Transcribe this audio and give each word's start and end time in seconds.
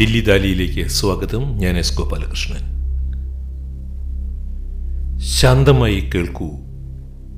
ദില്ലി 0.00 0.20
ദാലിയിലേക്ക് 0.20 0.88
സ്വാഗതം. 0.88 1.58
ഞാൻ 1.58 1.76
എസ് 1.76 1.96
ഗോപാലകൃഷ്ണൻ. 1.96 2.60
ശാന്തമായി 5.18 6.10
കേൾക്കൂ 6.14 6.48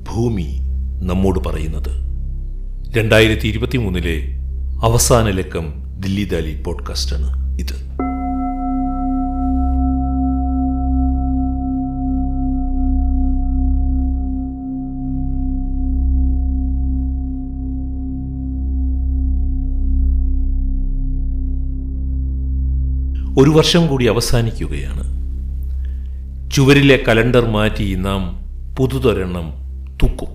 ഭൂമി 0.07 0.59
നമ്മോട് 1.03 1.39
പറയുന്നത്. 1.39 1.89
രണ്ടായിരത്തി 2.97 3.47
ഇരുപത്തി 3.47 3.77
മൂന്നിലെ 3.77 4.23
അവസാന 4.83 5.29
ലക്കം 5.29 5.73
ദില്ലി 5.99 6.23
ദാലി 6.23 6.61
പോഡ്കാസ്റ്റാണ് 6.61 7.59
ഇത്. 7.59 8.02
ഒരു 23.39 23.49
വർഷം 23.49 23.87
കൂടി 23.87 24.05
അവസാനിക്കുകയാണ്. 24.05 25.03
ചുവരിലെ 26.51 27.03
കലണ്ടർ 27.07 27.49
മാറ്റി 27.49 27.95
നാം 27.95 28.39
പുതുതൊരെണ്ണം 28.75 29.53
തുക്കും. 30.03 30.27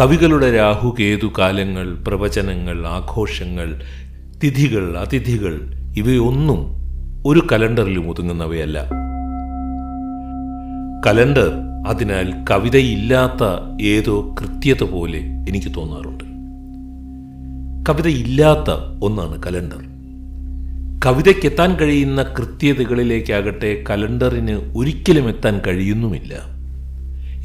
കവികളുടെ 0.00 0.56
രാഹുകേതു 0.56 1.26
കാലങ്ങൾ 1.38 1.94
പ്രവചനങ്ങൾ 1.94 2.86
ആഘോഷങ്ങൾ 2.86 3.80
തിഥികൾ 4.44 4.98
അതിഥികൾ 4.98 5.60
ഇവയൊന്നും 5.96 6.66
ഒരു 7.26 7.46
കലണ്ടറിലും 7.52 8.10
ഒതുങ്ങുന്നവയല്ല. 8.10 8.88
കലണ്ടർ 11.06 11.50
അതിനാൽ 11.86 12.44
കവിതയില്ലാത്ത 12.50 13.44
ഏതോ 13.82 14.34
കൃത്യത 14.40 14.82
പോലെ 14.82 15.18
എനിക്ക് 15.18 15.74
തോന്നാറുണ്ട്. 15.74 16.24
കവിതയില്ലാത്ത 17.90 18.70
ഒന്നാണ് 19.04 19.42
കലണ്ടർ. 19.42 19.91
കവിതയ്ക്ക് 21.06 21.46
എത്താൻ 21.46 21.76
കഴിയുന്ന 21.76 22.22
കൃത്യതകളിലേക്കാകട്ടെ 22.22 23.84
കലണ്ടറിന് 23.90 24.52
ഒരിക്കലും 24.76 25.28
എത്താൻ 25.28 25.60
കഴിയുന്നുമില്ല. 25.66 26.34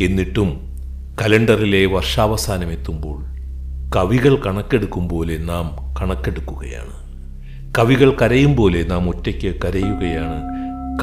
എന്നിട്ടും 0.03 0.59
കലണ്ടറിലെ 1.22 1.85
വർഷാവസാനം 1.85 2.72
എത്തുമ്പോൾ 2.72 3.23
കവികൾ 3.95 4.35
കണക്കെടുക്കും 4.35 5.09
പോലെ 5.09 5.38
നാം 5.38 5.95
കണക്കെടുക്കുകയാണ്. 6.02 6.94
കവികൾ 7.78 8.16
കരയും 8.22 8.55
പോലെ 8.55 8.83
നാം 8.83 9.09
ഒറ്റയ്ക്ക് 9.09 9.55
കരയുകയാണ്. 9.66 10.41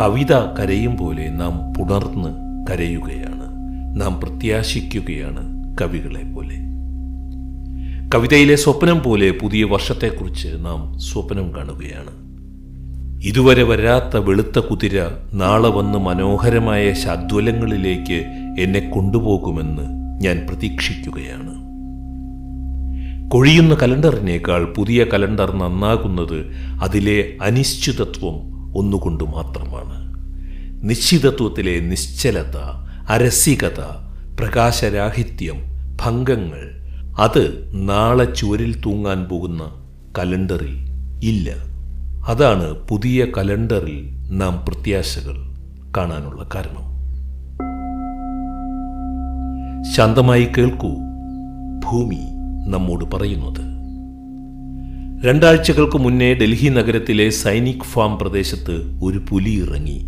കവിത 0.01 0.33
കരയും 0.33 0.97
പോലെ 0.97 1.31
നാം 1.31 1.75
പുണർന്ന് 1.75 2.29
കരയുകയാണ്. 2.71 3.47
നാം 4.01 4.21
പ്രത്യാശിക്കുകയാണ് 4.21 5.77
കവികളെ 5.81 6.23
പോലെ. 6.23 6.57
കവിതയിലെ 8.15 8.57
സ്വപ്നം 8.57 9.03
പോലെ 9.03 9.31
പുതിയ 9.31 9.65
വർഷത്തെക്കുറിച്ച് 9.65 10.49
നാം 10.49 11.01
സ്വപ്നം 11.01 11.55
കാണുകയാണ്. 11.57 12.24
ഇതുവരെ 13.25 13.63
വരാത്ത 13.63 14.17
വെളുത്ത 14.17 14.59
കുതിര 14.59 15.03
നാളെ 15.33 15.69
വന്ന് 15.69 15.99
മനോഹരമായ 15.99 16.93
ശാദ്വലങ്ങളിലേക്ക് 16.93 18.19
എന്നെ 18.61 18.91
കൊണ്ടുപോകുമെന്ന് 18.95 19.83
ഞാൻ 20.25 20.47
പ്രതീക്ഷിക്കുകയാണ്. 20.49 21.55
കൊഴിയുന്ന 23.31 23.75
കലണ്ടറിനേക്കാൾ 23.75 24.65
പുതിയ 24.65 25.05
കലണ്ടർ 25.05 25.57
നന്നാകുന്നത് 25.57 26.53
അതിലെ 26.83 27.33
അനിശ്ചിതത്വം 27.43 28.37
ഒന്നുകൊണ്ട് 28.77 29.25
മാത്രമാണ്. 29.25 30.15
നിശ്ചിതത്വത്തിലെ 30.89 31.81
നിശ്ചലത 31.81 32.57
അരസികത 33.09 33.81
പ്രകാശരാഹിത്യം 34.41 35.57
ഭംഗങ്ങൾ 36.01 36.65
അത് 37.19 37.71
നാളെ 37.75 38.25
ചുവരിൽ 38.25 38.81
തൂങ്ങാൻ 38.81 39.25
പോകുന്ന 39.25 39.63
കലണ്ടറിൽ 40.19 40.77
ഇല്ല. 41.25 41.74
അതാണ് 42.29 42.75
പുതിയ 42.89 43.27
കലണ്ടറിൽ 43.39 44.09
നാം 44.31 44.65
പ്രത്യാശകൾ 44.69 45.37
കാണാനുള്ള 45.97 46.49
കാരണം. 46.55 46.85
ശാന്തമായി 49.95 50.45
കേൾക്കൂ 50.45 50.89
ഭൂമി 51.85 52.21
നമ്മോട് 52.69 53.05
പറയുന്നത്. 53.05 53.61
രണ്ടാഴ്ചകൾക്ക് 55.27 55.99
മുന്നേ 55.99 56.35
ഡൽഹി 56.35 56.69
നഗരത്തിലെ 56.69 57.31
സൈനിക് 57.31 57.83
ഫാം 57.83 58.19
പ്രദേശത്ത് 58.19 58.99
ഒരു 59.05 59.21
പുലി 59.29 59.51
ഇറങ്ങി. 59.51 60.05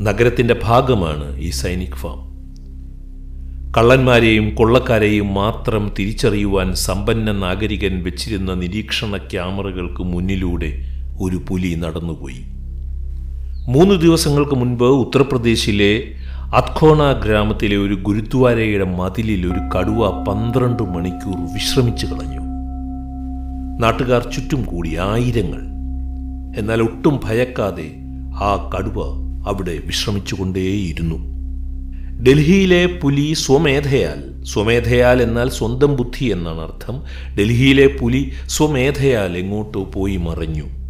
നഗരത്തിന്റെ 0.00 0.56
ഭാഗമാണ് 0.62 1.38
ഈ 1.38 1.50
സൈനിക് 1.50 1.94
ഫാം. 1.94 2.32
കള്ളന്മാരെയും 3.72 4.54
കൊള്ളക്കാരെയും 4.54 5.34
മാത്രം 5.34 5.92
തിരിച്ചറിയുവാൻ 5.98 6.74
സമ്പന്ന 6.74 7.32
നാഗരികൻ 7.32 8.02
വെച്ചിരുന്ന 8.02 8.54
നിരീക്ഷണ 8.54 9.16
ക്യാമറകൾക്ക് 9.16 10.02
മുന്നിലൂടെ 10.02 10.91
ഒരു 11.22 11.42
പുലി 11.48 11.74
നടന്നുപോയി. 11.74 12.42
മൂന്ന് 13.72 13.94
ദിവസങ്ങൾക്ക് 13.94 14.54
മുൻപ് 14.54 14.84
ഉത്തർപ്രദേശിലെ 14.84 15.92
അത്ഖോണ 16.54 17.02
ഗ്രാമത്തിലെ 17.24 17.76
ഒരു 17.76 17.94
ഗുരുദ്വാരയുടെ 17.94 18.84
മതിലിൽ 18.84 19.42
ഒരു 19.52 19.60
കടുവ 19.74 20.08
പന്ത്രണ്ട് 20.24 20.82
മണിക്കൂർ 20.82 21.38
വിശ്രമിച്ചു 21.54 22.06
കളഞ്ഞു. 22.06 22.42
നാട്ടുകാർ 23.82 24.22
ചുറ്റും 24.22 24.64
കൂടി 24.64 24.96
ആയിരങ്ങൾ. 24.96 25.62
എന്നാൽ 26.58 26.80
ഒട്ടും 26.82 27.20
ഭയക്കാതെ 27.24 27.88
ആ 28.46 28.70
കടുവ 28.72 28.98
അവിടെ 29.48 29.78
വിശ്രമിച്ചുകൊണ്ടേയിരുന്നു 29.86 31.18
ഡൽഹിയിലെ 32.26 32.82
പുലി 33.02 33.32
സ്വമേധയാൽ 33.32 34.20
സ്വമേധയാൽ 34.44 35.22
എന്നാൽ 35.22 35.48
സ്വന്തം 35.48 35.96
ബുദ്ധി 35.96 36.24
എന്നാണ് 36.24 36.60
അർത്ഥം 36.60 36.96
ഡൽഹിയിലെ 37.38 37.86
പുലി 38.00 38.22
സ്വമേധയാൽ 38.46 39.36
എങ്ങോട്ടോ 39.36 39.82
പോയി 39.94 40.16
മറഞ്ഞു. 40.16 40.81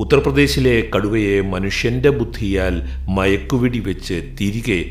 ഉത്തർപ്രദേശിലെ 0.00 0.84
കടുവയെ 0.96 1.40
മനുഷ്യന്റെ 1.40 2.10
ബുദ്ധിയാൽ 2.10 2.82
മയക്കുവെടി 3.08 3.78
വെച്ച് 3.78 4.34
തിരികെ 4.40 4.84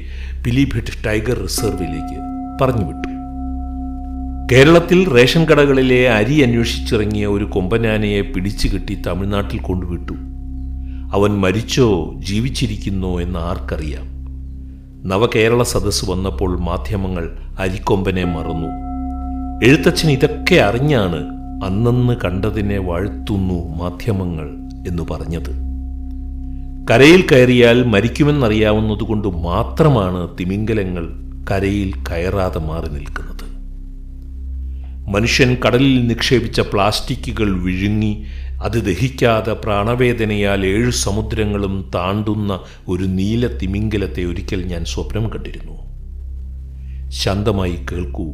പിലിഭിട്ട് 0.44 1.06
ടൈഗർ 1.06 1.42
റിസർവിലേക്ക് 1.42 2.20
പറഞ്ഞുവിട്ടു. 2.62 3.08
കേരളത്തിൽ 4.52 5.10
റേഷൻ 5.10 5.46
കടകളിലെ 5.46 6.10
അരി 6.10 6.42
അന്വേഷിച്ചിറങ്ങിയ 6.42 7.28
ഒരു 7.28 7.46
കൊമ്പനാനയെ 7.46 8.22
പിടിച്ചു 8.22 8.68
കിട്ടി 8.68 9.02
തമിഴ്നാട്ടിൽ 9.08 9.60
കൊണ്ടുവിട്ടു. 9.60 10.14
അവൻ 11.14 11.32
മരിച്ചോ 11.32 12.14
ജീവിച്ചിരിക്കുന്നോ 12.18 13.22
എന്ന് 13.22 13.40
ആർക്കറിയാം. 13.40 14.06
നവകേരള 15.10 15.64
സദസ്സ് 15.64 16.10
വന്നപ്പോൾ 16.10 16.60
മാധ്യമങ്ങൾ 16.60 17.38
അരിക്കൊമ്പനെ 17.60 18.24
മറന്നു. 18.24 18.70
എഴുത്തച്ഛൻ 19.66 20.12
ഇതൊക്കെ 20.12 20.56
അറിഞ്ഞാണ് 20.56 21.24
അന്നന്ന് 21.64 22.14
കണ്ടതിനെ 22.26 22.78
വാഴ്ത്തുന്നു 22.78 23.84
മാധ്യമങ്ങൾ. 23.84 24.63
എന്ന് 24.88 25.04
പറഞ്ഞത്. 25.12 25.74
കരയിൽ 26.92 27.26
കയറിയാൽ 27.32 27.84
മരിക്കുമെന്നറിയാവുന്നതുകൊണ്ട് 27.84 29.28
മാത്രമാണ് 29.28 30.38
തിമിംഗലങ്ങൾ 30.40 31.10
കരയിൽ 31.52 31.94
കയറാതെ 32.12 32.60
മാറി 32.60 32.90
നിൽക്കുന്നത്. 32.90 33.44
മനുഷ്യൻ 35.10 35.58
കടലിൽ 35.66 36.08
നിക്ഷേപിച്ച 36.08 36.60
പ്ലാസ്റ്റിക്കുകൾ 36.60 37.62
വിഴുങ്ങി 37.62 38.24
അത് 38.64 38.86
ദഹിക്കാതെ 38.86 39.54
പ്രാണവേദനയാൽ 39.54 40.66
ഏഴ് 40.66 40.92
സമുദ്രങ്ങളും 40.92 41.92
താണ്ടുന്ന 41.96 42.60
ഒരു 42.88 43.04
നീല 43.04 43.48
തിമിംഗലത്തെ 43.48 44.24
ഒരിക്കൽ 44.24 44.66
ഞാൻ 44.66 44.86
സ്വപ്നം 44.86 45.30
കണ്ടിരുന്നു. 45.30 45.84
ശാന്തമായി 47.10 47.78
കേൾക്കൂ 47.92 48.32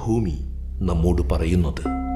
ഭൂമി 0.00 0.34
നമ്മോട് 0.80 1.22
പറയുന്നത്. 1.22 2.11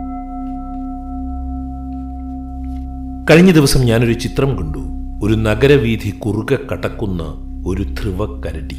കഴിഞ്ഞ 3.31 3.50
ദിവസം 3.52 3.81
ഞാനൊരു 3.81 4.12
ചിത്രം 4.12 4.56
കണ്ടു. 4.56 4.78
ഒരു 5.23 5.34
നഗരവീഥി 5.34 6.11
കുറുകെ 6.11 6.58
കടക്കുന്ന 6.73 7.23
ഒരു 7.67 7.82
ധ്രുവക്കരടി. 7.82 8.76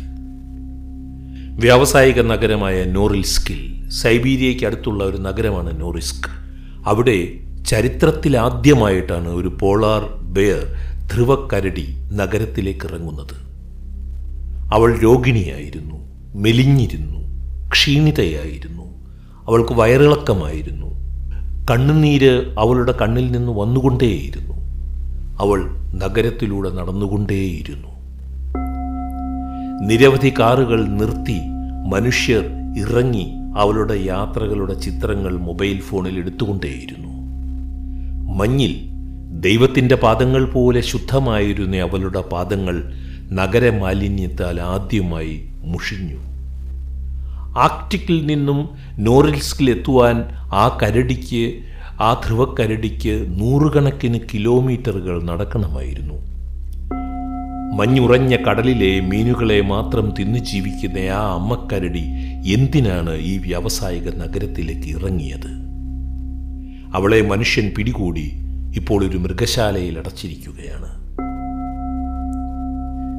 വ്യാവസായിക 1.60 2.22
നഗരമായ 2.22 2.84
നോറിൽസ്കിൽ 2.84 3.90
സൈബീരിയയ്ക്ക് 3.90 4.66
അടുത്തുള്ള 4.66 5.04
ഒരു 5.04 5.18
നഗരമാണ് 5.18 5.82
നോറിസ്ക്. 5.82 6.30
അവിടെ 6.86 7.40
ചരിത്രത്തിലാദ്യമായിട്ടാണ് 7.68 9.28
ഒരു 9.28 9.58
പോളാർ 9.62 10.04
ബെയർ 10.22 10.64
ധ്രുവക്കരടി 11.14 11.88
നഗരത്തിലേക്ക് 12.14 12.86
ഇറങ്ങുന്നത്. 12.86 13.36
അവൾ 14.74 15.00
രോഗിണിയായിരുന്നു 15.00 15.96
മെലിഞ്ഞിരുന്നു 16.36 17.20
ക്ഷീണിതയായിരുന്നു 17.72 18.84
അവൾക്ക് 19.48 19.74
വയറിളക്കമായിരുന്നു. 19.74 20.87
കണ്ണുനീര് 21.72 22.56
അവളുടെ 22.60 22.92
കണ്ണിൽ 22.92 23.32
നിന്ന് 23.32 23.52
വന്നുകൊണ്ടേയിരുന്നു. 23.52 24.54
അവൾ 25.40 25.70
നഗരത്തിലൂടെ 25.96 26.70
നടന്നുകൊണ്ടേയിരുന്നു. 26.70 27.88
നിരവധി 29.88 30.34
കാറുകൾ 30.40 30.88
നിർത്തി 30.88 31.40
മനുഷ്യർ 31.90 32.44
ഇറങ്ങി 32.78 33.32
അവളുടെ 33.58 33.94
യാത്രകളുടെ 33.94 34.74
ചിത്രങ്ങൾ 34.74 35.38
മൊബൈൽ 35.38 35.80
ഫോണിൽ 35.80 36.18
എടുത്തുകൊണ്ടേയിരുന്നു. 36.18 37.08
മഞ്ഞിൽ 38.38 38.76
ദൈവത്തിന്റെ 39.42 39.96
പാദങ്ങൾ 39.96 40.46
പോലെ 40.46 40.82
ശുദ്ധമായിരുന്ന 40.82 41.76
അവളുടെ 41.76 42.22
പാദങ്ങൾ 42.22 42.94
നഗരമാലിന്യത്താൽ 43.32 44.62
ആദ്യമായി 44.62 45.50
മുഷിഞ്ഞു. 45.62 46.37
ആർട്ടിക്കിൽ 47.58 48.26
നിന്നും 48.26 48.70
നോറിൽസ്കിൽ 49.00 49.70
എത്തുവാൻ 49.70 50.24
ആ 50.54 50.80
കരടിക്ക് 50.84 51.60
ആ 52.02 52.22
ധ്രുവക്കരടിക്ക് 52.26 53.26
നൂറുകണക്കിന് 53.40 54.20
കിലോമീറ്ററുകൾ 54.34 55.24
നടക്കണമായിരുന്നു. 55.24 56.14
മഞ്ഞുറഞ്ഞ 57.78 58.36
കടലിലെ 58.36 59.00
മീനുകളെ 59.00 59.62
മാത്രം 59.62 60.14
തിന്നു 60.20 60.40
ജീവിക്കുന്ന 60.40 61.00
ആ 61.10 61.34
അമ്മക്കരടി 61.34 62.04
എന്തിനാണ് 62.54 63.16
ഈ 63.16 63.38
വ്യാവസായിക 63.38 64.10
നഗരത്തിലേക്ക് 64.10 64.90
ഇറങ്ങിയത്? 64.98 65.52
അവളെ 66.96 67.22
മനുഷ്യൻ 67.22 67.72
പിടികൂടി 67.78 68.32
ഇപ്പോൾ 68.76 69.06
ഒരു 69.06 69.18
മൃഗശാലയിൽ 69.18 70.00
അടച്ചിരിക്കുകയാണ്. 70.00 70.97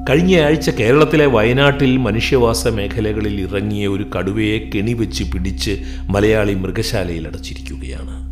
കഴിഞ്ഞ 0.09 0.41
ആഴ്ച 0.41 0.71
കേരളത്തിലെ 0.71 1.27
വയനാട്ടിൽ 1.27 1.97
മനുഷ്യവാസ 1.97 2.69
മേഖലകളിൽ 2.69 3.41
ഇറങ്ങിയ 3.41 3.87
ഒരു 3.87 4.11
കടുവയെ 4.19 4.59
കെണിവെച്ച് 4.59 5.25
പിടിച്ച് 5.25 5.83
മലയാളി 6.09 6.55
മൃഗശാലയിൽ 6.55 7.29
അടച്ചിരിക്കുകയാണ്. 7.29 8.31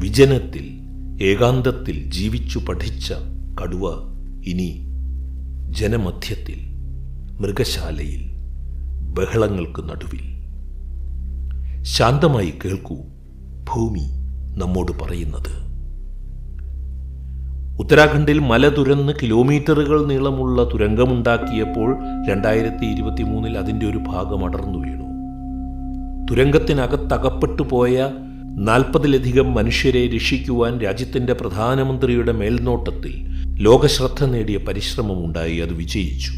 വിജനത്തിൽ 0.00 0.80
ഏകാന്തത്തിൽ 1.22 2.10
ജീവിച്ചു 2.10 2.58
പഠിച്ച 2.58 3.12
കടുവ 3.62 3.90
ഇനി 4.46 4.84
ജനമധ്യത്തിൽ 5.70 6.56
മൃഗശാലയിൽ 7.40 8.30
ബഹളങ്ങൾക്ക് 9.14 9.82
നടുവിൽ. 9.82 10.24
ശാന്തമായി 11.82 12.54
കേൾക്കൂ 12.64 12.96
ഭൂമി 13.64 14.08
നമ്മോട് 14.58 14.92
പറയുന്നത്. 15.02 15.67
ഉത്തരാഖണ്ഡിൽ 17.78 18.38
മല 18.38 18.68
തുരന്ന് 18.68 19.12
കിലോമീറ്ററുകൾ 19.22 20.06
നീളമുള്ള 20.06 20.64
തുരങ്കമുണ്ടാക്കിയപ്പോൾ 20.64 21.96
രണ്ടായിരത്തി 22.28 22.86
ഇരുപത്തി 22.86 23.22
മൂന്നിൽ 23.22 23.58
അതിന്റെ 23.58 23.86
ഒരു 23.86 23.98
ഭാഗം 23.98 24.44
അടർന്നു 24.44 24.78
വീണു. 24.78 25.06
തുരങ്കത്തിനകത്തകപ്പെട്ടു 26.30 27.62
പോയ 27.62 28.10
നാൽപ്പതിലധികം 28.58 29.54
മനുഷ്യരെ 29.54 30.14
രക്ഷിക്കുവാൻ 30.14 30.80
രാജ്യത്തിന്റെ 30.80 31.32
പ്രധാനമന്ത്രിയുടെ 31.32 32.32
മേൽനോട്ടത്തിൽ 32.32 33.14
ലോകശ്രദ്ധ 33.62 34.24
നേടിയ 34.24 34.56
പരിശ്രമമുണ്ടായി 34.56 35.56
അത് 35.56 35.72
വിജയിച്ചു. 35.72 36.32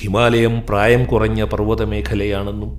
ഹിമാലയം 0.00 0.62
പ്രായം 0.68 1.04
കുറഞ്ഞ 1.04 1.44
പർവത 1.44 1.82
മേഖലയാണെന്നും 1.82 2.72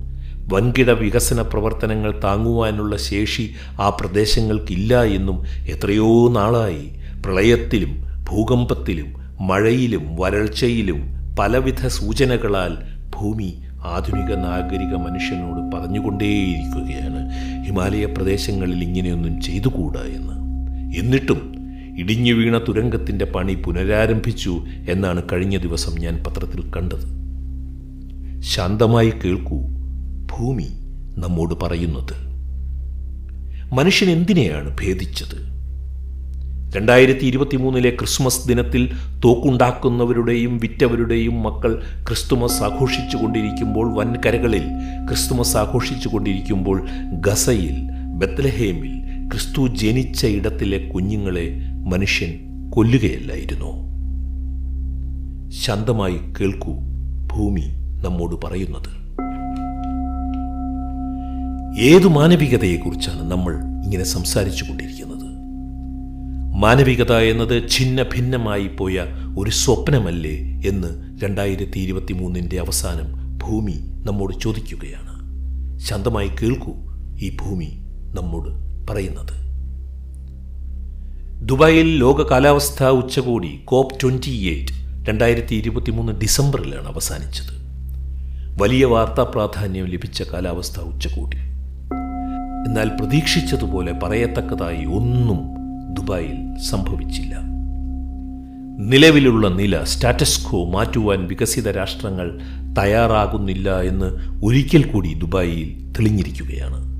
വൻകിട 0.52 0.90
വികസന 0.90 1.42
പ്രവർത്തനങ്ങൾ 1.42 2.20
താങ്ങുവാനുള്ള 2.24 2.96
ശേഷി 2.96 3.50
ആ 3.80 3.88
പ്രദേശങ്ങൾക്കില്ല 3.88 5.02
എന്നും 5.02 5.44
എത്രയോ 5.68 6.28
നാളായി 6.28 6.84
പ്രളയത്തിലും 7.26 8.24
ഭൂകമ്പത്തിലും 8.30 9.14
മഴയിലും 9.46 10.16
വരൾച്ചയിലും 10.20 11.00
പലവിധ 11.38 11.86
സൂചനകളാൽ 11.86 12.76
ഭൂമി 13.16 13.54
ആധുനിക 13.84 14.34
നാഗരിക 14.34 14.94
മനുഷ്യനോട് 14.94 15.76
പറഞ്ഞുകൊണ്ടേയിരിക്കുകയാണ്. 15.76 17.30
ഹിമാലയ 17.66 18.06
പ്രദേശങ്ങളിൽ 18.06 18.82
ഇങ്ങനെയൊന്നും 18.82 19.40
ചെയ്തുകൂടാ 19.40 20.00
എന്ന്. 20.00 20.32
എന്നിട്ടും 20.98 21.54
ഇടിഞ്ഞു 21.98 22.32
വീണ 22.32 22.58
തുരങ്കത്തിന്റെ 22.58 23.24
പണി 23.24 23.54
പുനരാരംഭിച്ചു 23.54 24.64
എന്നാണ് 24.88 25.22
കഴിഞ്ഞ 25.32 25.58
ദിവസം 25.58 25.98
ഞാൻ 25.98 26.24
പത്രത്തിൽ 26.26 26.70
കണ്ടത്. 26.70 27.06
ശാന്തമായി 28.40 29.10
കേൾക്കൂ 29.10 29.62
ഭൂമി 30.32 30.68
നമ്മോട് 31.18 31.54
പറയുന്നത്. 31.54 32.26
മനുഷ്യൻ 33.74 34.10
എന്തിനെയാണ് 34.10 34.76
ഭേദിച്ചത്? 34.80 35.55
രണ്ടായിരത്തി 36.76 37.24
ഇരുപത്തി 37.26 37.56
മൂന്നിലെ 37.56 37.90
ക്രിസ്മസ് 37.90 38.48
ദിനത്തിൽ 38.48 38.82
തോക്കുണ്ടാക്കുന്നവരുടെയും 39.24 40.58
വിറ്റവരുടെയും 40.58 41.42
മക്കൾ 41.42 41.82
ക്രിസ്തുമസ് 42.08 42.62
ആഘോഷിച്ചു 42.62 43.16
കൊണ്ടിരിക്കുമ്പോൾ 43.16 43.86
വൻകരകളിൽ 43.98 44.64
ക്രിസ്തുമസ് 45.06 45.56
ആഘോഷിച്ചു 45.56 46.08
കൊണ്ടിരിക്കുമ്പോൾ 46.08 46.78
ഗസയിൽ 47.20 47.76
ബത്ലഹേമിൽ 48.18 48.94
ക്രിസ്തു 49.28 49.66
ജനിച്ച 49.66 50.26
ഇടത്തിലെ 50.26 50.78
കുഞ്ഞുങ്ങളെ 50.94 51.46
മനുഷ്യൻ 51.86 52.32
കൊല്ലുകയല്ലായിരുന്നു. 52.70 53.72
ശാന്തമായി 55.50 56.18
കേൾക്കൂ 56.40 56.74
ഭൂമി 57.32 57.66
നമ്മോട് 58.04 58.36
പറയുന്നത്. 58.46 58.92
ഏതു 61.80 62.08
മാനവികതയെക്കുറിച്ചാണ് 62.08 63.30
നമ്മൾ 63.30 63.54
ഇങ്ങനെ 63.84 64.04
സംസാരിച്ചു 64.04 64.64
കൊണ്ടിരിക്കുന്നത് 64.64 65.25
മാനവികത 66.56 67.12
എന്നത് 67.12 67.70
ഛിന്ന 67.70 68.02
ഭിന്നമായി 68.02 68.68
പോയ 68.68 69.04
ഒരു 69.38 69.50
സ്വപ്നമല്ലേ 69.50 70.60
എന്ന് 70.66 71.20
രണ്ടായിരത്തി 71.24 71.78
ഇരുപത്തി 71.78 72.12
മൂന്നിന്റെ 72.12 72.60
അവസാനം 72.60 73.38
ഭൂമി 73.38 73.74
നമ്മോട് 73.78 74.40
ചോദിക്കുകയാണ്. 74.40 75.12
ശാന്തമായി 75.78 76.28
കേൾക്കൂ 76.28 76.72
ഈ 77.18 77.36
ഭൂമി 77.40 77.68
നമ്മോട് 78.14 78.48
പറയുന്നത്. 78.90 79.46
ദുബായിൽ 81.46 81.98
ലോക 81.98 82.30
കാലാവസ്ഥാ 82.30 82.88
ഉച്ചകോടി 82.88 83.60
കോപ്പ് 83.64 84.00
ട്വന്റി 84.02 84.30
എയ്റ്റ് 84.30 84.72
രണ്ടായിരത്തി 85.08 85.54
ഇരുപത്തി 85.54 85.90
മൂന്ന് 85.90 86.12
ഡിസംബറിലാണ് 86.12 86.88
അവസാനിച്ചത്. 86.88 87.52
വലിയ 88.62 88.84
വാർത്താ 88.84 89.22
പ്രാധാന്യം 89.22 89.86
ലഭിച്ച 89.86 90.22
കാലാവസ്ഥാ 90.22 90.82
ഉച്ചകോടി. 90.82 91.36
എന്നാൽ 92.66 92.88
പ്രതീക്ഷിച്ചതുപോലെ 92.88 93.92
പറയത്തക്കതായി 93.92 94.84
ഒന്നും 94.84 95.65
ദുബായിൽ 95.96 96.60
സംഭവിച്ചില്ല. 96.70 97.34
നിലവിലുള്ള 98.78 99.48
നില 99.48 99.84
സ്റ്റാറ്റസ്കോ 99.84 100.70
മാറ്റുവാൻ 100.70 101.26
വികസിത 101.26 101.70
രാഷ്ട്രങ്ങൾ 101.70 102.40
തയ്യാറാകുന്നില്ല 102.78 103.82
എന്ന് 103.82 104.06
ഒരിക്കൽ 104.44 104.82
കൂടി 104.82 105.14
ദുബായിൽ 105.14 105.92
തെളിഞ്ഞിരിക്കുകയാണ്. 105.92 106.96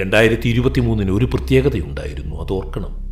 രണ്ടായിരത്തി 0.00 0.48
ഇരുപത്തി 0.48 0.80
മൂന്നിന് 0.80 1.10
ഒരു 1.10 1.24
പ്രത്യേകതയുണ്ടായിരുന്നു 1.24 2.36
അത് 2.36 2.52
ഓർക്കണം. 2.52 3.08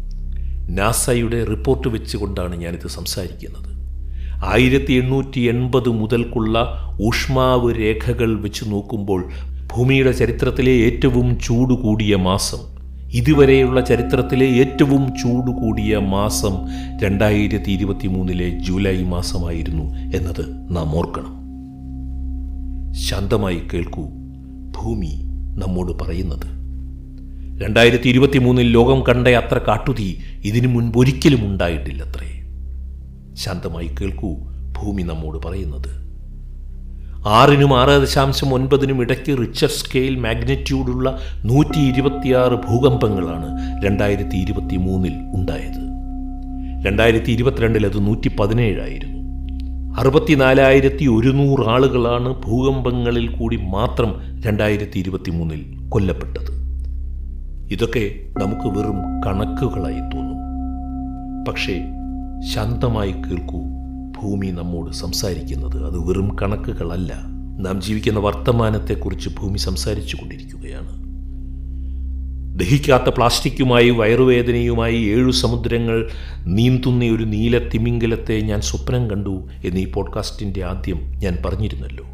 നാസയുടെ 0.69 1.45
റിപ്പോർട്ട് 1.45 1.89
വെച്ചുകൊണ്ടാണ് 1.89 2.57
ഞാനിത് 2.57 2.89
സംസാരിക്കുന്നത്. 2.89 3.77
ആയിരത്തി 4.45 4.93
എണ്ണൂറ്റി 4.93 5.41
എൺപത് 5.41 5.89
മുതൽക്കുള്ള 5.89 6.57
ഊഷ്മാവ് 7.03 7.75
രേഖകൾ 7.79 8.41
വെച്ച് 8.41 8.65
നോക്കുമ്പോൾ 8.69 9.31
ഭൂമിയുടെ 9.73 10.13
ചരിത്രത്തിലെ 10.13 10.73
ഏറ്റവും 10.73 11.39
ചൂട് 11.39 11.75
കൂടിയ 11.75 12.17
മാസം 12.17 12.76
ഇതുവരെയുള്ള 13.13 13.81
ചരിത്രത്തിലെ 13.81 14.47
ഏറ്റവും 14.47 15.09
ചൂട് 15.09 15.51
കൂടിയ 15.51 15.97
മാസം 15.97 16.53
രണ്ടായിരത്തി 17.03 17.71
ഇരുപത്തി 17.71 18.07
മൂന്നിലെ 18.07 18.59
ജൂലൈ 18.59 19.03
മാസമായിരുന്നു 19.03 19.95
എന്നത് 19.95 20.67
നാം 20.71 20.97
ഓർക്കണം. 20.97 21.37
ശാന്തമായി 22.93 23.61
കേൾക്കൂ 23.75 24.03
ഭൂമി 24.77 25.23
നമ്മോട് 25.59 25.93
പറയുന്നത്. 25.93 26.57
രണ്ടായിരത്തി 27.63 28.09
ഇരുപത്തി 28.09 28.39
മൂന്നിൽ 28.39 28.71
ലോകം 28.71 29.03
കണ്ട 29.03 29.29
അത്ര 29.29 29.59
കാട്ടുതീ 29.59 30.15
ഇതിനു 30.45 30.69
മുൻപ് 30.69 30.99
ഒരിക്കലും 30.99 31.45
ഉണ്ടായിട്ടില്ലത്രേ. 31.45 32.51
ശാന്തമായി 33.35 33.91
കേൾക്കൂ 34.01 34.35
ഭൂമി 34.79 35.03
നമ്മോട് 35.03 35.47
പറയുന്നത്. 35.47 36.06
ആറിനും 37.27 37.81
ആറ് 37.81 38.03
ദശാംശം 38.03 38.55
ഒൻപതിനും 38.55 39.01
ഇടയ്ക്ക് 39.01 39.39
റിച്ചർ 39.39 39.69
സ്കെയിൽ 39.69 40.17
മാഗ്നിറ്റ്യൂഡുള്ള 40.17 41.19
നൂറ്റി 41.45 41.79
ഇരുപത്തിയാറ് 41.79 42.53
ഭൂകമ്പങ്ങളാണ് 42.53 43.49
രണ്ടായിരത്തി 43.85 44.37
ഇരുപത്തി 44.37 44.77
മൂന്നിൽ 44.77 45.13
ഉണ്ടായത്. 45.13 45.83
രണ്ടായിരത്തി 46.87 47.31
ഇരുപത്തിരണ്ടിൽ 47.31 47.87
അത് 47.87 48.07
നൂറ്റി 48.07 48.31
പതിനേഴായിരുന്നു 48.41 49.17
അറുപത്തിനാലായിരത്തി 50.01 51.07
ഒരുന്നൂറ് 51.07 51.69
ആളുകളാണ് 51.69 52.43
ഭൂകമ്പങ്ങളിൽ 52.45 53.39
കൂടി 53.39 53.57
മാത്രം 53.57 54.43
രണ്ടായിരത്തി 54.43 54.99
ഇരുപത്തി 54.99 55.31
മൂന്നിൽ 55.31 55.89
കൊല്ലപ്പെട്ടത്. 55.89 56.53
ഇതൊക്കെ 57.73 58.21
നമുക്ക് 58.39 58.79
വെറും 58.79 58.99
കണക്കുകളായി 59.27 60.01
തോന്നും. 60.01 60.37
പക്ഷേ 61.49 61.83
ശാന്തമായി 62.55 63.13
കേൾക്കൂ 63.13 63.76
ഭൂമി 64.23 64.47
നമ്മോട് 64.47 64.93
സംസാരിക്കുന്നത് 64.93 65.87
അത് 65.87 66.09
വെറും 66.09 66.37
കണക്കുകളല്ല. 66.43 67.15
നാം 67.59 67.83
ജീവിക്കുന്ന 67.83 68.19
വർത്തമാനത്തെക്കുറിച്ച് 68.19 69.29
ഭൂമി 69.29 69.59
സംസാരിച്ചു 69.59 70.17
കൊണ്ടിരിക്കുകയാണ്. 70.17 71.07
ദഹിക്കാത്ത 72.59 73.15
പ്ലാസ്റ്റിക്കുമായി 73.15 73.91
വയറുവേദനയുമായി 73.91 74.97
ഏഴു 75.05 75.31
സമുദ്രങ്ങൾ 75.31 76.11
നീന്തുന്ന 76.45 77.05
ഒരു 77.05 77.25
നീല 77.25 77.69
തിമിംഗലത്തെ 77.69 78.41
ഞാൻ 78.41 78.61
സ്വപ്നം 78.61 79.11
കണ്ടു 79.11 79.49
എന്ന് 79.65 79.81
ഈ 79.81 79.93
പോഡ്കാസ്റ്റിന്റെ 79.93 80.65
ആദ്യം 80.65 81.13
ഞാൻ 81.17 81.39
പറഞ്ഞിരുന്നല്ലോ. 81.47 82.05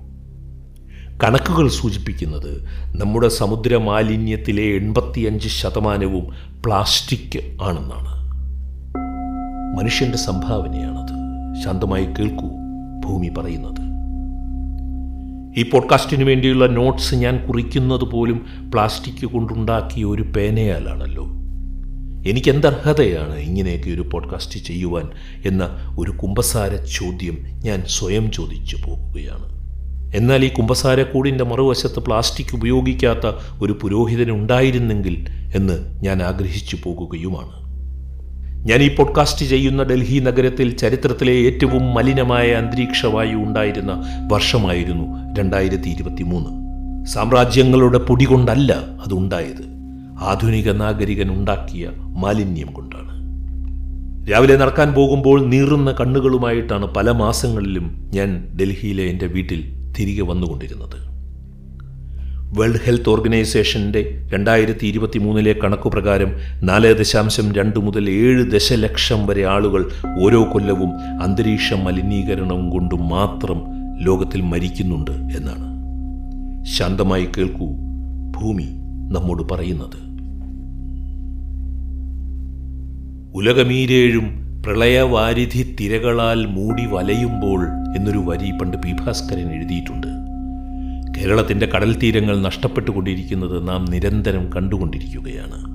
കണക്കുകൾ 1.24 1.68
സൂചിപ്പിക്കുന്നത് 1.68 2.64
നമ്മുടെ 2.96 3.28
സമുദ്ര 3.28 3.76
മാലിന്യത്തിലെ 3.76 4.62
എൺപത്തിയഞ്ച് 4.62 5.48
ശതമാനവും 5.48 6.26
പ്ലാസ്റ്റിക് 6.66 7.40
ആണെന്നാണ്. 7.62 8.22
മനുഷ്യന്റെ 9.78 10.18
സംഭാവനയാണത് 10.18 11.01
ശാന്തമായി 11.64 12.04
കേൾക്കൂ 12.04 12.48
ഭൂമി 13.04 13.28
പറയുന്നത്. 13.28 13.92
ഈ 15.60 15.70
പോഡ്കാസ്റ്റിന് 15.70 16.24
വേണ്ടിയുള്ള 16.24 16.66
നോട്ട്സ് 16.66 17.14
ഞാൻ 17.14 17.46
കുറിക്കുന്നത് 17.46 18.04
പോലും 18.04 18.46
പ്ലാസ്റ്റിക് 18.74 19.30
കൊണ്ടുണ്ടാക്കിയ 19.30 20.04
ഒരു 20.04 20.22
പേനയാലാണല്ലോ. 20.22 21.24
എനിക്ക് 22.30 22.50
എന്തർഹതയാണ് 22.50 23.34
ഇങ്ങനെയൊക്കെ 23.34 23.90
ഒരു 23.90 24.08
പോഡ്കാസ്റ്റ് 24.12 24.60
ചെയ്യുവാൻ 24.60 25.04
എന്ന 25.44 25.68
ഒരു 25.98 26.10
കുമ്പസാര 26.10 26.76
ചോദ്യം 26.76 27.38
ഞാൻ 27.64 27.82
സ്വയം 27.86 28.30
ചോദിച്ചു 28.30 28.76
പോകുകയാണ്. 28.76 29.52
എന്നാൽ 30.16 30.44
ഈ 30.44 30.48
കുമ്പസാരക്കൂടിന്റെ 30.48 31.44
മറുവശത്ത് 31.44 32.00
പ്ലാസ്റ്റിക് 32.00 32.54
ഉപയോഗിക്കാത്ത 32.54 33.26
ഒരു 33.62 33.78
പുരോഹിതനുണ്ടായിരുന്നെങ്കിൽ 33.82 35.26
എന്ന് 35.54 36.02
ഞാൻ 36.02 36.22
ആഗ്രഹിച്ചു 36.22 36.76
പോകുകയുമാണ്. 36.82 37.61
ഞാൻ 38.64 38.82
ഈ 38.82 38.94
പോഡ്കാസ്റ്റ് 38.94 39.46
ചെയ്യുന്ന 39.46 39.82
ഡൽഹി 39.82 40.18
നഗരത്തിൽ 40.18 40.76
ചരിത്രത്തിലെ 40.76 41.32
ഏറ്റവും 41.32 41.94
മലിനമായ 41.94 42.50
അന്തരീക്ഷവായു 42.50 43.36
ഉണ്ടായിരുന്ന 43.36 44.02
വർഷമായിരുന്നു 44.32 45.34
രണ്ടായിരത്തി 45.38 45.88
ഇരുപത്തി 45.88 46.22
മൂന്ന് 46.22 46.62
സാമ്രാജ്യങ്ങളുടെ 47.06 47.98
പൊടി 47.98 48.24
കൊണ്ടല്ല 48.24 48.72
അതുണ്ടായത്. 49.06 49.64
ആധുനിക 50.20 50.70
നാഗരികൻ 50.70 51.30
ഉണ്ടാക്കിയ 51.30 51.90
മാലിന്യം 51.98 52.66
കൊണ്ടാണ്. 52.66 53.12
രാവിലെ 54.32 54.56
നടക്കാൻ 54.56 54.92
പോകുമ്പോൾ 54.92 55.46
നീറുന്ന 55.46 55.92
കണ്ണുകളുമായിട്ടാണ് 56.00 56.86
പല 56.86 57.10
മാസങ്ങളിലും 57.10 58.10
ഞാൻ 58.14 58.58
ഡൽഹിയിലെ 58.60 59.04
എന്റെ 59.04 59.26
വീട്ടിൽ 59.26 59.92
തിരികെ 59.98 60.22
വന്നുകൊണ്ടിരുന്നത്. 60.22 61.11
വേൾഡ് 62.52 62.80
ഹെൽത്ത് 62.84 63.08
ഓർഗനൈസേഷന്റെ 63.08 64.28
രണ്ടായിരത്തി 64.32 64.86
ഇരുപത്തി 64.86 65.18
മൂന്നിലെ 65.18 65.52
കണക്കുപ്രകാരം 65.52 66.32
നാല് 66.62 66.98
ദശാംശം 66.98 67.52
രണ്ട് 67.52 67.78
മുതൽ 67.78 68.10
ഏഴ് 68.10 68.50
ദശലക്ഷം 68.50 69.26
വരെ 69.26 69.44
ആളുകൾ 69.44 69.90
ഓരോ 70.22 70.52
കൊല്ലവും 70.52 71.22
അന്തരീക്ഷ 71.22 71.74
മലിനീകരണം 71.74 72.70
കൊണ്ട് 72.70 72.94
മാത്രം 72.94 73.62
ലോകത്തിൽ 74.00 74.40
മരിക്കുന്നുണ്ട് 74.40 75.10
എന്നാണ്. 75.10 75.68
ശാന്തമായി 76.64 77.28
കേൾക്കൂ 77.38 77.66
ഭൂമി 78.36 78.68
നമ്മോട് 79.12 79.42
പറയുന്നത്. 79.54 79.98
ഉലകമീരേഴും 83.36 84.26
പ്രളയവാരിധി 84.62 85.76
തിരകളാൽ 85.80 86.46
മൂടി 86.46 86.86
വലയുമ്പോൾ 86.86 87.66
എന്നൊരു 87.96 88.18
വരി 88.18 88.50
പണ്ട് 88.50 88.76
പി 88.76 88.92
ഭാസ്കരൻ 88.92 89.52
എഴുതിയിട്ടുണ്ട്. 89.52 90.21
കേരളത്തിന്റെ 91.22 91.66
കടൽ 91.66 91.94
തീരങ്ങൾ 91.94 92.40
നഷ്ടപ്പെട്ടുകൊണ്ടിരിക്കുന്നത് 92.40 93.68
നാം 93.68 93.84
നിരന്തരം 93.84 94.52
കണ്ടുകൊണ്ടിരിക്കുകയാണ്. 94.52 95.72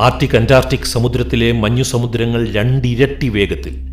ആർട്ടിക് 0.00 0.36
അന്റാർട്ടിക് 0.36 0.80
സമുദ്രത്തിലെ 0.80 1.52
മഞ്ഞു 1.52 1.82
സമുദ്രങ്ങൾ 1.82 2.52
രണ്ടിരട്ടി 2.52 3.28
വേഗത്തിൽ 3.28 3.92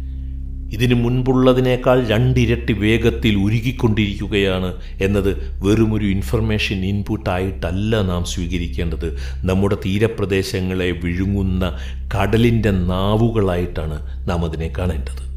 ഇതിനു 0.73 0.95
മുൻപുള്ളതിനേക്കാൾ 0.95 2.07
രണ്ടിരട്ടി 2.07 2.73
വേഗത്തിൽ 2.73 3.35
ഉരുകിക്കൊണ്ടിരിക്കുകയാണ് 3.35 4.75
എന്നത് 5.01 5.59
വെറുമൊരു 5.63 6.05
ഇൻഫർമേഷൻ 6.05 6.85
ഇൻപുട്ടായിട്ടല്ല 6.85 8.01
നാം 8.01 8.23
സ്വീകരിക്കേണ്ടത്. 8.23 9.17
നമ്മുടെ 9.43 9.75
തീരപ്രദേശങ്ങളെ 9.75 10.91
വിഴുങ്ങുന്ന 10.91 11.77
കടലിന്റെ 12.17 12.71
നാവുകളായിട്ടാണ് 12.71 14.29
നാം 14.29 14.45
അതിനെ 14.45 14.71
കാണേണ്ടത്. 14.77 15.28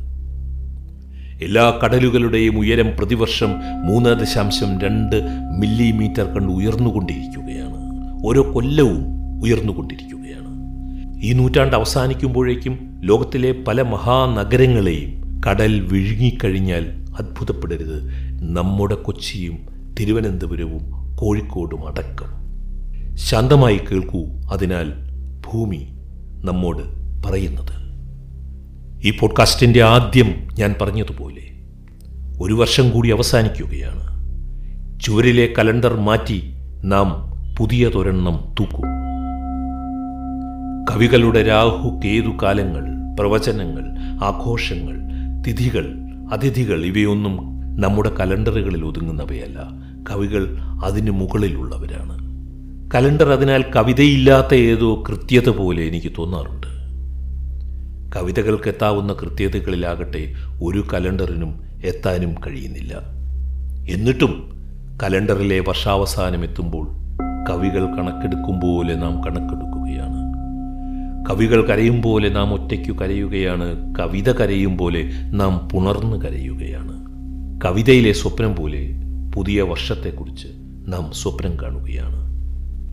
എല്ലാ 1.43 1.81
കടലുകളുടെയും 1.85 2.59
ഉയരം 2.59 2.97
പ്രതിവർഷം 2.99 3.49
മൂന്ന് 3.85 4.21
ദശാംശം 4.21 4.81
രണ്ട് 4.81 5.23
മില്ലിമീറ്റർ 5.59 6.25
കണ്ട് 6.25 6.53
ഉയർന്നുകൊണ്ടിരിക്കുകയാണ്. 6.53 7.77
ഓരോ 8.25 8.55
കൊല്ലവും 8.55 9.07
ഉയർന്നുകൊണ്ടിരിക്കുകയാണ്. 9.43 10.49
ഈ 11.23 11.33
നൂറ്റാണ്ട് 11.33 11.77
അവസാനിക്കുമ്പോഴേക്കും 11.77 13.01
ലോകത്തിലെ 13.05 13.55
പല 13.69 13.83
മഹാനഗരങ്ങളെയും 13.83 15.41
കടൽ 15.49 15.81
വിഴുങ്ങിക്കഴിഞ്ഞാൽ 15.81 16.85
അത്ഭുതപ്പെടരുത്. 17.19 18.03
നമ്മുടെ 18.41 18.95
കൊച്ചിയും 18.95 19.59
തിരുവനന്തപുരവും 20.01 21.17
കോഴിക്കോടും 21.17 21.89
അടക്കം. 21.89 22.43
ശാന്തമായി 23.17 23.77
കേൾക്കൂ 23.77 24.27
അതിനാൽ 24.53 24.93
ഭൂമി 25.47 25.87
നമ്മോട് 26.45 26.83
പറയുന്നത്. 27.27 27.82
ഈ 29.05 29.19
പോഡ്കാസ്റ്റിന്റെ 29.19 29.83
ആദ്യം 29.83 30.49
ഞാൻ 30.59 30.75
പറഞ്ഞതുപോലെ 30.81 31.43
ഒരു 32.41 32.55
വർഷം 32.55 32.91
കൂടി 32.91 33.11
അവസാനിക്കുകയാണ്. 33.11 34.03
ചുവരിലെ 35.01 35.49
കലണ്ടർ 35.59 36.01
മാറ്റി 36.01 36.55
നാം 36.85 37.33
പുതിയ 37.59 37.89
തൊരെണ്ണം 37.89 38.55
തൂക്കും. 38.61 38.85
കവികളുടെ 40.91 41.43
രാഹു 41.43 42.01
കേതു 42.05 42.31
കാലങ്ങൾ 42.43 43.17
പ്രവചനങ്ങൾ 43.19 43.85
ആഘോഷങ്ങൾ 44.25 44.99
തിഥികൾ 45.43 45.95
അതിഥികൾ 46.33 46.85
ഇവയൊന്നും 46.85 47.37
നമ്മുടെ 47.81 48.11
കലണ്ടറുകളിൽ 48.21 48.85
ഒതുങ്ങുന്നവയല്ല. 48.85 49.59
കവികൾ 50.11 50.59
അതിന് 50.85 51.11
മുകളിലുള്ളവരാണ്. 51.11 52.19
കലണ്ടർ 52.95 53.29
അതിനാൽ 53.29 53.65
കവിതയില്ലാത്ത 53.77 54.55
ഏതോ 54.55 55.05
കൃത്യത 55.09 55.49
പോലെ 55.49 55.83
എനിക്ക് 55.83 56.13
തോന്നാറുണ്ട്. 56.19 56.82
കവിതകൾക്ക് 58.17 58.69
എത്താവുന്ന 58.69 59.13
കൃത്യതകളിലാകട്ടെ 59.13 60.35
ഒരു 60.63 60.85
കലണ്ടറിനും 60.95 61.63
എത്താനും 61.85 62.35
കഴിയുന്നില്ല. 62.47 62.95
എന്നിട്ടും 63.89 64.53
കലണ്ടറിലെ 65.03 65.61
വർഷാവസാനം 65.61 66.45
എത്തുമ്പോൾ 66.45 66.89
കവികൾ 67.51 67.87
കണക്കെടുക്കും 67.87 68.61
പോലെ 68.61 68.95
നാം 68.95 69.25
കണക്കെടുക്കുകയാണ്. 69.25 70.33
കവികൾ 71.31 71.67
കരയും 71.67 72.03
പോലെ 72.03 72.29
നാം 72.29 72.55
ഒറ്റയ്ക്കു 72.55 72.93
കരയുകയാണ്. 72.93 73.95
കവിത 73.99 74.33
കരയും 74.33 74.79
പോലെ 74.79 75.11
നാം 75.31 75.69
പുണർന്നു 75.69 76.17
കരയുകയാണ്. 76.17 77.07
കവിതയിലെ 77.65 78.13
സ്വപ്നം 78.13 78.57
പോലെ 78.57 78.91
പുതിയ 79.35 79.63
വർഷത്തെക്കുറിച്ച് 79.63 80.49
നാം 80.89 81.13
സ്വപ്നം 81.13 81.61
കാണുകയാണ്. 81.63 82.23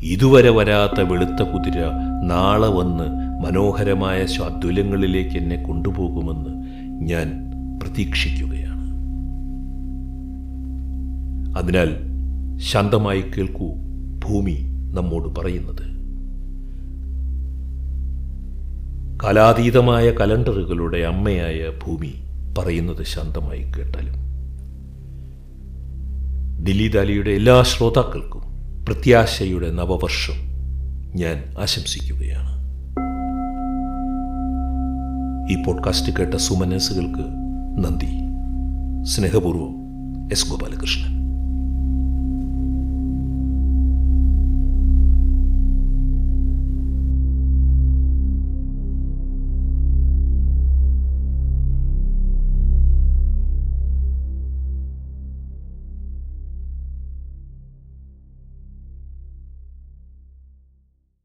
ഇതുവരെ 0.04 0.50
വരാത്ത 0.50 1.02
വെളുത്ത 1.02 1.42
കുതിര 1.44 1.80
നാളെ 2.24 2.68
വന്ന് 2.68 3.29
മനോഹരമായ 3.40 4.26
സ്വാദ്വലങ്ങളിലേക്ക് 4.26 5.38
എന്നെ 5.38 5.56
കൊണ്ടുപോകുമെന്ന് 5.56 6.50
ഞാൻ 7.10 7.52
പ്രതീക്ഷിക്കുകയാണ്. 7.84 8.80
അതിനാൽ 11.58 11.96
ശാന്തമായി 12.58 13.22
കേൾക്കൂ 13.22 13.74
ഭൂമി 14.26 14.58
നമ്മോട് 14.94 15.40
പറയുന്നത്. 15.40 15.90
കാലാതീതമായ 19.24 20.12
കലണ്ടറുകളുടെ 20.12 20.98
അമ്മയായ 20.98 21.70
ഭൂമി 21.86 22.14
പറയുന്നത് 22.58 23.04
ശാന്തമായി 23.04 23.62
കേട്ടാലും. 23.62 24.20
ദാലിയുടെ 26.88 27.32
എല്ലാ 27.32 27.64
ശ്രോതാക്കൾക്കും 27.64 28.42
പ്രത്യാശയുടെ 28.86 29.72
നവവർഷം 29.72 30.34
ഞാൻ 31.16 31.44
ആശംസിക്കുകയാണ്. 31.60 32.49
ഈ 35.50 35.64
പോഡ്കാസ്റ്റ് 35.64 36.12
കേട്ട 36.12 36.34
സുമനസുകൾക്ക് 36.34 37.24
നന്ദി. 37.78 38.10
സ്നേഹപൂർവം 39.06 39.76
എസ് 40.32 40.50
ഗോപാലകൃഷ്ണൻ. 40.50 41.29